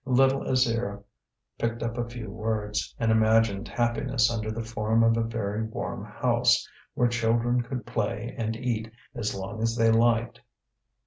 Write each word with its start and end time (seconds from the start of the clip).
Little 0.03 0.41
Alzire 0.41 1.03
picked 1.59 1.83
up 1.83 1.95
a 1.95 2.09
few 2.09 2.31
words, 2.31 2.95
and 2.99 3.11
imagined 3.11 3.67
happiness 3.67 4.31
under 4.31 4.49
the 4.49 4.63
form 4.63 5.03
of 5.03 5.15
a 5.15 5.21
very 5.21 5.61
warm 5.61 6.03
house, 6.03 6.67
where 6.95 7.07
children 7.07 7.61
could 7.61 7.85
play 7.85 8.33
and 8.35 8.55
eat 8.55 8.89
as 9.13 9.35
long 9.35 9.61
as 9.61 9.75
they 9.75 9.91
liked. 9.91 10.41